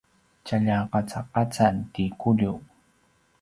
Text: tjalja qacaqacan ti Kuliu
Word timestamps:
tjalja 0.45 0.77
qacaqacan 0.91 1.75
ti 1.93 2.03
Kuliu 2.21 2.53